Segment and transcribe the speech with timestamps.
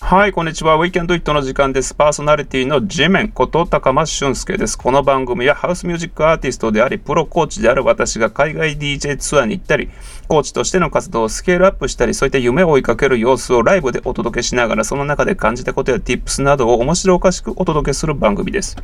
[0.00, 0.76] はい、こんにちは。
[0.78, 1.94] We Can Do It の時間です。
[1.94, 4.76] パーソナリティのジメンこと高松俊介です。
[4.76, 9.88] この番組はハウスミュージックアーティストであり、プロコーチである私が海外 DJ ツアーに行ったり、
[10.28, 18.76] コーチとしての活動をスケールアップしたり、そういった夢を追いかける様子をライブでお届けしながら、その中で感じたことや Tips などを面白おかしくお届けする番組です。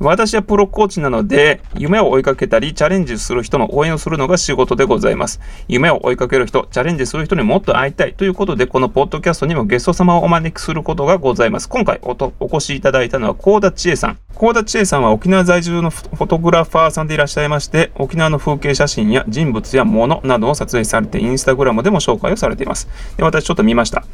[0.00, 5.40] 私はプロコーチなので、夢を追いかけたり、チャレンジする人の応援をするのが仕事でございます。
[5.68, 11.68] 夢を追いかける人、チャレンジする人にもっと会いたいということで、このポッドキャストにもゲスト様をお招きすることがございます。
[11.68, 14.18] 今回おお越しいただいたのは、高田千恵さん。
[14.34, 22.88] 高田千恵さんは沖縄在住のフォトグラファーさんでいらっしゃいまして、沖縄の風景写真や人物や物などを撮影されて、インスタグラムでも紹介をされています。
[23.16, 24.04] で私ちょっと見ました。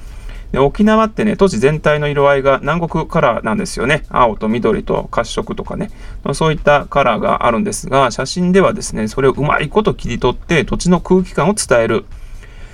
[0.53, 4.05] で沖縄ってね、都市全体の色合いが南国カラーなんですよね。
[4.09, 5.91] 青と緑と褐色とかね。
[6.33, 12.05] そういったカラーがあるんですが、写真ではですね、それをうまいこと切り取って土地の空気感を伝える。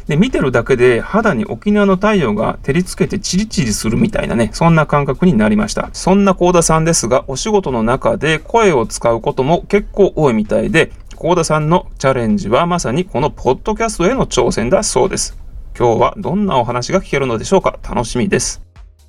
[0.08, 5.90] で、見てるだけで肌に沖縄の太陽が照りつけてチリチリするみたいなね、そんな感覚になりました。
[5.92, 15.45] そんな高田さんですが、お仕事の中で声を使うことも結構多いみたいで、高田さんのチャレンジはまさにこのポッドキャストへの挑戦だそうです。
[15.78, 17.78] 今日はどんなお話が聞けるのでしょうか？
[17.82, 18.62] 楽しみです。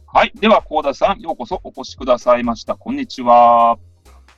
[0.05, 0.33] はい。
[0.35, 2.75] では、高田さん、ようこそお越しくださいました。
[2.75, 3.79] こんにちは。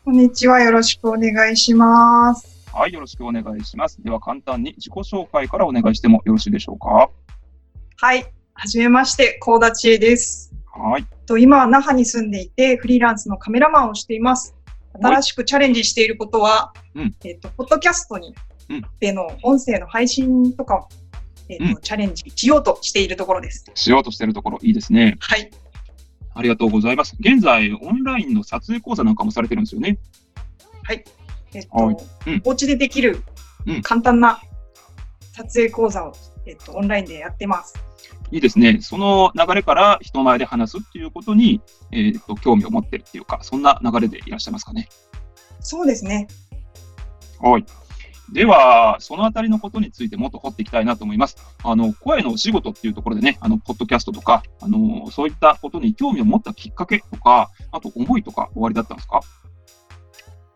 [0.05, 0.61] こんにちは。
[0.61, 2.67] よろしくお願いします。
[2.71, 2.93] はい。
[2.93, 3.99] よろしくお願いします。
[4.03, 7.09] では、簡単に自己紹介からお願いしてもよろしいでしょうか？
[7.95, 8.31] はい。
[8.53, 10.53] はじめまして、高田千恵です。
[10.71, 11.07] はい。
[11.25, 14.55] と今は那覇に住んでいて、フリーランスのカメラマンをしています。
[15.01, 18.35] 新しくチャレンジしていることは、うん、えっ、と、ポッドキャストに、
[18.69, 20.87] うん、での音声の配信とか
[21.49, 23.65] えーと、うん、チャレンジしようとしているところです。
[23.73, 25.17] しようとしているところ、いいですね。
[25.19, 25.49] はい。
[26.35, 27.15] ありがとうございます。
[27.19, 29.97] 現在、オンラインの撮影講座なんかもされてるんですよね。
[30.83, 31.03] はい。
[31.53, 33.23] えっ、と、はいうん、お家でできる
[33.83, 34.41] 簡単な
[35.33, 36.13] 撮影講座を、
[36.45, 37.73] えっ、と、オンラインでやってます。
[38.31, 38.79] いいですね。
[38.81, 41.61] その流れから人前で話すっていうことに、
[41.91, 44.87] えっ、と、興味を持ってるっていうか、そんな流れでいらっしゃいますかね。
[45.61, 46.27] そうですね。
[47.41, 47.65] はい。
[48.33, 51.37] では、そのあたりのことについてもっと掘っていきたいなと思います。
[51.63, 59.21] あの、声のお仕事っていうところでね、あの、ポッドキャストとか、あの、そういったことに興味を持ったきっかけとか、あと思いとか終わりだったんですか？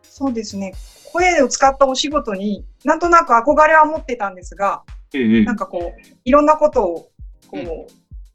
[0.03, 0.73] そうですね。
[1.11, 4.83] 声を使ったお仕事になんとなく憧れは持ってたんですが、
[5.13, 7.11] ええ、なんかこう、いろんなことを、
[7.47, 7.65] こう、うん、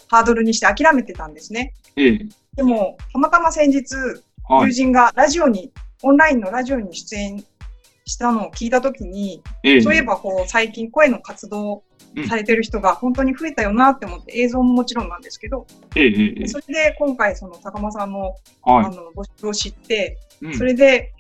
[0.09, 1.75] ハードルにして諦めてたんですね。
[1.97, 3.95] ええ、でも、たまたま先日、
[4.49, 5.73] 友人がラジオに、
[6.03, 7.45] オンラインのラジオに出演
[8.09, 11.85] したのを聞いたときに、ええ、そういえばこう最近声の活動
[12.27, 16.07] されてる人が本当に増えたよなって思って、映像ももちろんなんですけど、え
[16.43, 21.13] え、それで今回その高間さんの,、はい、あの募集を知って、うん、それで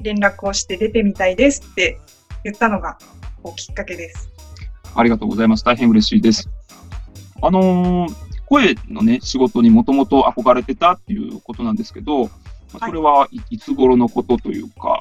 [0.00, 1.98] 連絡をして出てみたいですって
[2.44, 2.98] 言ったのが
[3.42, 4.30] こうきっかけです。
[4.94, 5.64] ありがとうございます。
[5.64, 6.48] 大変嬉しいです。
[7.42, 8.14] あのー、
[8.46, 12.30] 声のね、仕事にもともと憧れてたっていうことなんですけど、
[12.78, 14.98] それはいつ頃のことというか、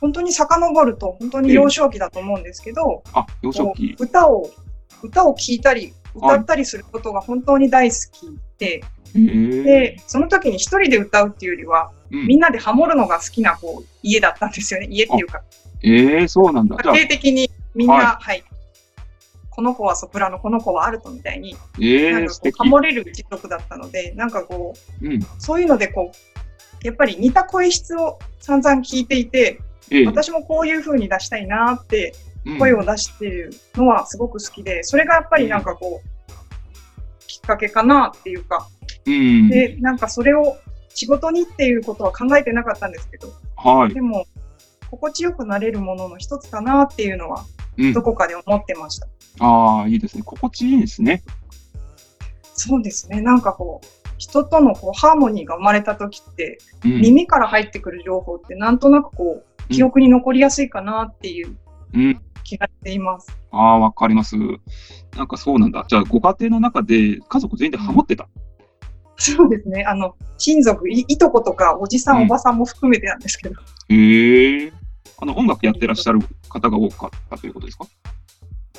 [0.00, 3.96] 本当に遡ると本当に幼少期だと思うんですけど、あ幼少期。
[3.98, 4.50] 歌を
[5.02, 8.82] 歌を聴いたり歌ったりすることが本当に大好きで、
[9.14, 14.88] でその時に一人で歌うっていうよりは、うん、みんなでハモるのが好きなこう家だったんですよね。
[14.90, 15.42] 家っていうか。
[15.82, 16.76] ええー、そうなんだ。
[16.76, 18.44] 家庭的にみんな、はい、はい、
[19.48, 32.14] この子はソプラノ、この子はアルトみたいに、えー、なんかこうハモれる一族だったので、なんかこう、うん、そういうのでこう、やっぱり似た声質を散々聞いていて、ええ、私もこういう風に出したいなって
[32.58, 38.68] 声を出しているのはすごく好きで、それがやっぱりなんかこう、きっかけかなっていうか、
[39.06, 40.56] うん、で、なんかそれを
[40.94, 44.26] 仕事にっていうことは考えてなかったんですけど、はい、でも、
[44.90, 47.44] 心地よくなれるものの一つかなっていうのは、
[47.94, 49.06] どこかで思ってました。
[49.40, 50.22] うん、ああ、いいですね。
[50.24, 51.22] 心地いいですね。
[52.54, 53.20] そうですね。
[53.20, 53.86] なんかこう、
[54.18, 61.56] 人とのこうハーモニーが生まれた時って、うん、耳から入ってくる情報ってなんとなくこう、記憶に残りやすいかなっていう
[62.44, 63.36] 気がしています。
[63.52, 64.36] うん、ああ、わかります。
[65.16, 65.84] なんかそうなんだ。
[65.88, 68.28] じゃあ、ご家庭の中で家族全員でハモってた、
[69.16, 69.84] そうですね。
[69.84, 73.60] あの、親族い、いとことか、おじさん、おばさんも含めてなんですけど。
[73.88, 74.72] へえ
[75.18, 77.86] あの、音楽やってらっしゃる方が多かったということですか？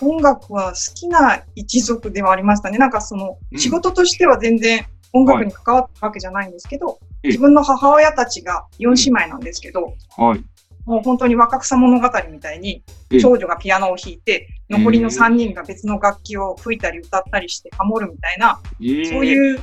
[0.02, 2.80] 音楽は好きな一族ではありましたね。
[2.80, 6.94] なんかその、仕事としては全然音楽に関わったわけじゃないんですけど、は
[7.24, 10.44] い、自分の母親たちが4姉妹なんですけど、はい、
[10.86, 12.84] もう本当に若草物語みたいに、
[13.22, 19.60] 長女がピアノを弾いて、残りの3人が別の楽器を吹いたり歌ったりしてハモるみたいな、そういう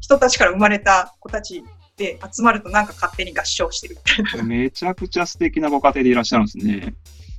[0.00, 1.64] 人たちから生まれた子たち
[1.96, 4.44] で集まるとなんか勝手に合唱してるみたいな。
[4.44, 6.94] めちゃくちゃ素敵なご家庭でいらっしゃるんですね。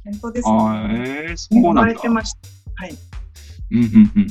[0.06, 0.56] 本当ですね。
[1.30, 1.70] えー、そうなんだ。
[1.70, 2.40] 生まれてました。
[2.76, 2.98] はい。
[3.72, 4.28] うんうんうん。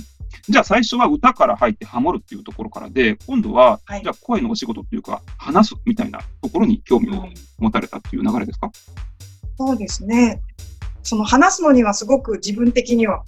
[0.49, 7.29] じゃあ最初は歌から入ってハモるっていうところからで、今度は、はい、じゃあ声のお仕事っていうか、話すみたいなところに興味を
[7.59, 8.71] 持たれたっていう流れですか、
[9.59, 10.41] そうですね。
[11.03, 13.25] その話すのにはすごく自分的には、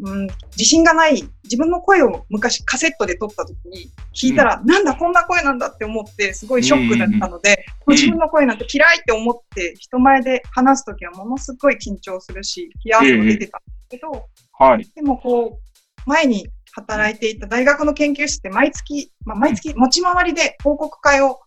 [0.00, 14.26] うん、自信がない、自分の声を昔カセットで撮った時に聞いたら、うん、なんだこんな声なんだって思ってすごいショックだったので、うん、自分の声なんて嫌いって思って人前で話す時はものすごい緊張するし、冷や汗も出てたんですけど、
[14.58, 15.65] はい、でもこう、
[16.06, 21.40] 前に働いていた大学の研究室って毎月、まあ、毎月持ち回りで報告会を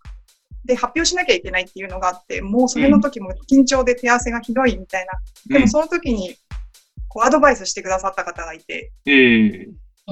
[0.66, 5.14] で発表しなきゃいけないっていうのがあって、もうそれの時も緊張で手汗がひどいみたいな。
[5.48, 6.36] でもその時に
[7.08, 9.68] こうアドバイスしてくださった方がいて、えー、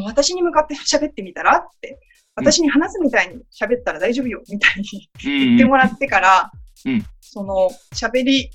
[0.05, 1.99] 私に向かって喋ってみたらって、
[2.35, 6.59] 私に話すみたいに喋ったら大丈夫よみたいに言ってもらってから、うん、
[7.21, 8.49] その喋り、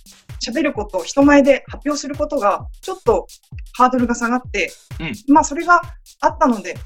[0.45, 3.27] 喋ること、人前で発表することがちょっと
[3.75, 5.81] ハードルが下がって、うん、まあそれが
[6.21, 6.77] あったので、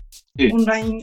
[0.53, 1.03] オンライン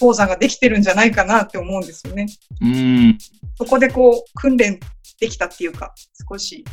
[0.00, 2.26] 講座ができてるんじゃないかなって思うんですよね。
[2.60, 3.18] うん
[3.56, 4.80] そこでこう訓練
[5.20, 5.94] できたっていうか、
[6.28, 6.64] 少し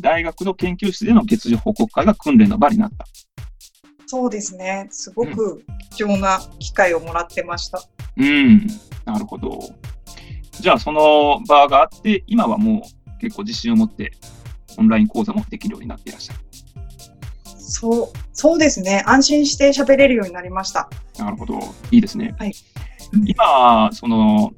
[0.00, 3.06] 大学の研究室での月次報告会が訓練の場になった。
[4.06, 4.88] そうですね。
[4.90, 7.82] すごく貴重な機会をもらってました。
[8.16, 8.66] うん、
[9.06, 9.58] なるほど。
[10.62, 12.82] じゃあ、その場があって、今はも
[13.16, 14.12] う結構自信を持って
[14.78, 16.38] オンライン講座もできるようになっていらっしゃる。
[17.44, 19.02] そう、そうですね。
[19.04, 20.88] 安心して喋れるようになりました。
[21.18, 21.58] なるほど。
[21.90, 22.36] いいですね。
[22.38, 22.52] はい。
[23.26, 24.52] 今、その、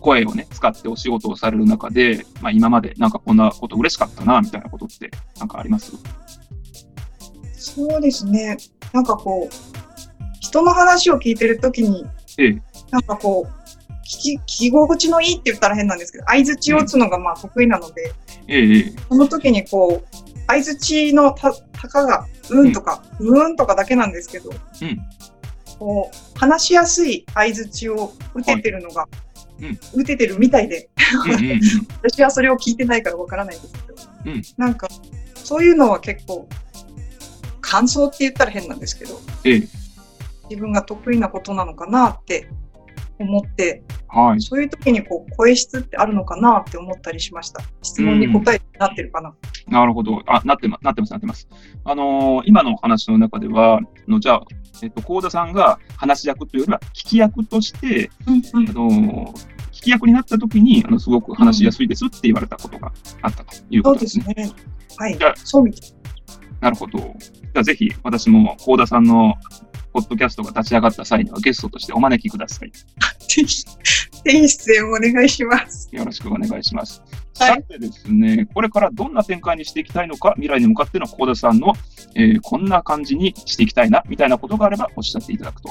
[0.00, 5.92] 声をね、使ってお仕事をされる中で、まあ、今までなんかこんなこと嬉しかったな、みたいなことってなんかあります？
[7.58, 8.56] そうですね。
[8.94, 9.54] なんかこう、
[10.40, 12.06] 人の話を聞いてるときに、
[12.38, 13.59] ええ、なんかこう、
[14.10, 18.12] 聞き、聞き心地のいいって言ったら変なんですけど、相づちを打つのがまあ得意なので、
[18.48, 20.18] ええ、その時にこう、
[20.48, 24.98] 相づちのた、たかが、うんとか、うん、うんとかだけなんですけど、うん、
[25.78, 29.08] こう、話しやすい相づちを打ててるのが、は
[29.60, 29.78] い。
[29.94, 30.88] 打ててるみたいで、
[32.02, 33.94] 私はそれを聞いてないからわからないんですけど、
[34.26, 34.88] うん、なんか、
[35.34, 36.48] そういうのは結構、
[37.60, 39.68] 感想って言ったら変なんですけど、ええ、
[40.48, 42.48] 自分が得意なことなのかなって
[43.22, 47.62] 思って、はい、そういう時にこう声質ってあるのかなって思ったりしました。
[47.82, 49.34] 質問に答えになってるかな。
[49.68, 50.22] なるほど。
[50.26, 51.48] あ、なってます、なってます、なってます。
[51.84, 54.42] あのー、今のお話の中では、のじゃあ、
[54.82, 59.32] えっと、幸田さんが話し役というよりは、聞き役として、うんうん、あのー、
[59.70, 62.92] 聞き役になった時に、あの、すごく話しやすいですって言われたことが
[63.22, 64.24] あったということですね。
[64.24, 64.56] そうですね。
[64.96, 65.18] はい。
[65.18, 65.90] じゃそうみたい。
[66.60, 66.98] なるほど。
[66.98, 69.34] じゃあ、ぜひ、私も、幸田さんの
[69.92, 72.72] ポッドキャストが立ち上がった際にはゲストとしてお招きください。
[73.30, 73.70] ぜひ、ぜ
[74.24, 75.88] ひ出演をお願いします。
[75.92, 77.02] よろしくお願いします。
[77.38, 81.72] はい、さてですね、これからどんな展開にしていきたいのか、未来に向かっての幸田さんの、
[82.14, 85.70] えー、こんな感じにしていきたいな、みたいなことがあればおっしゃっていただくと。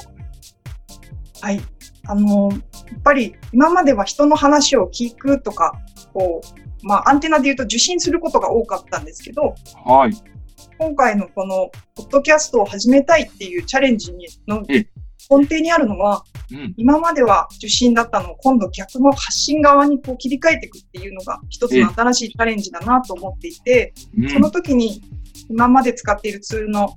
[1.42, 1.60] はい。
[2.06, 5.72] あの、やっぱり今までは人の話を聞くとか、
[6.12, 10.12] こう、まあ、アンテナで言うと受信することが多かったんですけど、はい。
[10.78, 14.64] 今回のこの、ポッドキャストを始めたいっていうチャレンジにの
[15.28, 23.92] 根底にあるのは、うん、今までは受信だったのを今度逆の発信側にこう切り替えていくっていうのが一つの新しいチャレンジだなと思っていて、
[24.32, 25.02] その時に
[25.48, 26.94] 今まで使っているツールの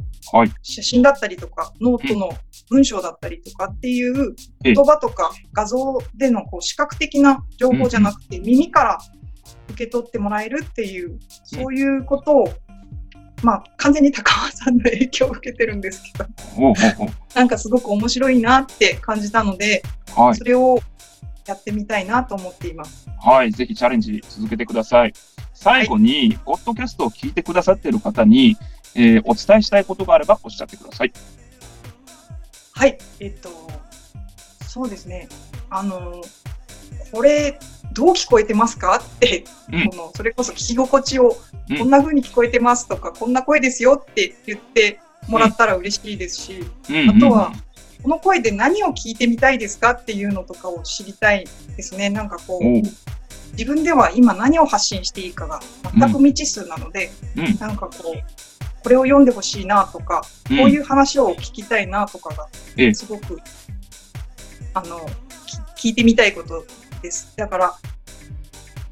[0.62, 2.32] 写真だったりとか、ノートの
[2.70, 8.98] 文章だったりとかっていう言葉とか画像でのこう視覚的な情報じゃなくて耳から
[9.70, 12.50] 受け取ってもらえるっていう、そういうことを
[13.44, 16.74] まあ、完全に高尾さんの影響を受けてるんですけど、
[17.36, 19.84] なんかすごく面白いなって感じたので、
[20.16, 20.80] はい、それを
[21.46, 23.10] やってみたいなと思っています。
[23.20, 25.14] はい、ぜひチャレンジ続けてください。
[25.54, 28.58] 最後に、はい、ポッドキャストを聞いてくださっている方に、
[28.96, 31.12] えー、お伝えしたいことがあればおっしゃってください。
[32.72, 33.50] はい、えっと、
[34.66, 35.28] そうですね。
[35.70, 36.22] あの、
[37.12, 37.60] これ、
[37.94, 38.96] どう聞こえてますか？
[38.96, 41.38] って、うん、このそれこそ聞き心地を、
[41.78, 46.60] こんな風に聞こえてますとか、こんな声ですよって言ってもらったら嬉しいですし、
[47.10, 47.54] あとは、
[48.02, 51.46] この声で何を聞いてみたいですかっていうのとかを知りたい
[51.78, 52.10] ですね。
[52.10, 52.64] なんかこう、
[53.52, 55.60] 自分では今何を発信していいかが
[55.96, 57.12] 全く未知数なので、
[57.60, 62.48] なんかこう、これを読んでほしいなとか、こういう話を聞きたいなとかが、
[62.94, 63.40] すごく、
[64.74, 65.08] あの、
[65.84, 66.66] 聞いてみたいこと
[67.02, 67.34] です。
[67.36, 67.74] だから、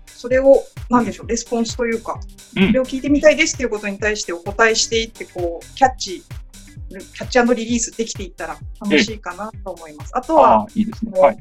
[0.05, 2.19] それを、なんでしょう、レスポンスというか、
[2.53, 6.21] それを聞いてみたいですっていうことに対してお答えしていって、こう、キャッチ、
[6.89, 10.11] キャッチリリースできていったら楽しいかなと思います。
[10.13, 11.17] あとは、いいですね。
[11.17, 11.37] はい、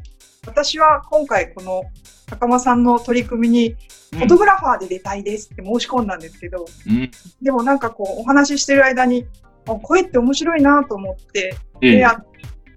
[0.47, 1.83] 私は今回この
[2.27, 3.77] 高間さんの取り組みに、
[4.13, 7.11] フォトグラファーで出たいですって申し込んだんですけど、うん、
[7.43, 9.27] でもなんかこう、お話ししてる間に、
[9.83, 12.07] 声って面白いなと思って、で、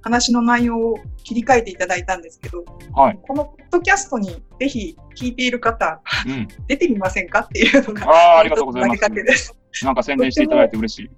[0.03, 9.55] 話の内容を切り替えていただいたんですけど、はい、このポッドキャストにぜひ聞いている方、うん、出てみませんかっていうのが、あありがとうございます。
[9.85, 11.09] なんか宣伝していただいて嬉しい。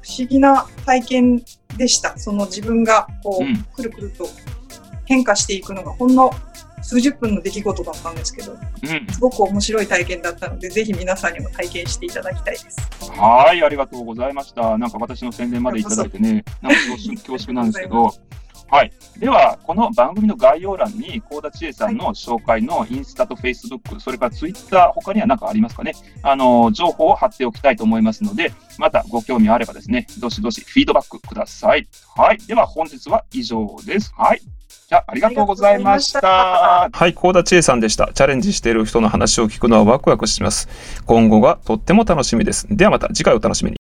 [0.00, 1.42] 不思議な体験
[1.76, 2.16] でした。
[2.16, 4.26] その自分がこう、うん、くるくると
[5.04, 6.30] 変化していくのがほんの
[6.82, 12.76] 数十分の出来事だったんですけど、うん、すごく面白い体験だったので、ぜひ皆さんにも体験していただきたいです。
[13.16, 14.76] はい、ありがとうございました。
[14.76, 18.14] なんか私の宣伝までいただいてね、なんか恐縮恐縮なんですけど、
[18.72, 18.92] はい。
[19.18, 25.92] では、この番組の概要欄に、幸田千恵さんの紹介のインスタとフェイスブック、それからツイッター、他には何かありますかね？
[26.22, 31.86] あの、情報を貼っておきたいと思いますので、またご興味あればですね、どしどしフィードバックください。
[32.16, 32.38] はい。
[32.46, 34.10] では、本日は以上です。
[34.16, 34.40] はい。
[34.40, 36.88] じゃあ、りがとうございました。
[36.90, 38.10] はい、高田千恵さんでした。
[38.14, 40.70] チャレンジしている人の話を聞くのはワクワクします。
[41.04, 42.66] 今後がとっても楽しみです。
[42.70, 43.78] ではまた次回お楽しみに。